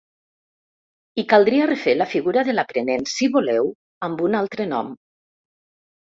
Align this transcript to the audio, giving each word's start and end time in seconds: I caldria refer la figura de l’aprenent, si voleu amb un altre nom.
I 1.23 1.25
caldria 1.33 1.67
refer 1.71 1.93
la 1.99 2.07
figura 2.13 2.43
de 2.47 2.55
l’aprenent, 2.55 3.03
si 3.11 3.27
voleu 3.35 3.67
amb 4.07 4.23
un 4.29 4.39
altre 4.39 4.67
nom. 4.71 4.89